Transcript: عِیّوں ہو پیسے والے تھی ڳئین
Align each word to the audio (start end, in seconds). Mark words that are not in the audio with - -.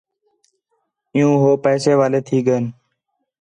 عِیّوں 1.15 1.35
ہو 1.41 1.49
پیسے 1.65 1.93
والے 1.99 2.19
تھی 2.27 2.37
ڳئین 2.45 2.65